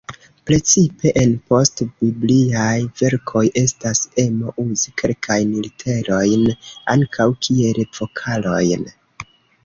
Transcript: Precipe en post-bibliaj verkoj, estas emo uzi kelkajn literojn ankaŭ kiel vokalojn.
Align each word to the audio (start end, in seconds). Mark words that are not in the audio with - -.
Precipe 0.49 1.09
en 1.23 1.33
post-bibliaj 1.53 2.77
verkoj, 3.01 3.43
estas 3.61 4.01
emo 4.23 4.53
uzi 4.63 4.93
kelkajn 5.01 5.51
literojn 5.65 6.47
ankaŭ 6.95 7.27
kiel 7.49 7.83
vokalojn. 7.99 8.89